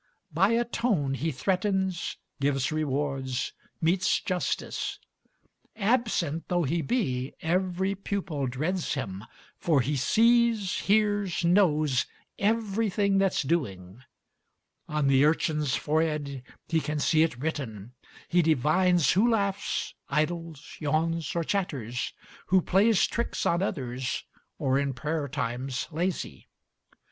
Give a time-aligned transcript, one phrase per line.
[0.33, 4.97] By a tone he threatens, gives rewards, metes justice.
[5.75, 9.23] Absent though he be, every pupil dreads him,
[9.59, 12.07] For he sees, hears, knows,
[12.39, 14.01] everything that's doing.
[14.89, 17.93] On the urchin's forehead he can see it written.
[18.27, 22.11] He divines who laughs, idles, yawns, or chatters,
[22.47, 24.23] Who plays tricks on others,
[24.57, 26.49] or in prayer time's lazy.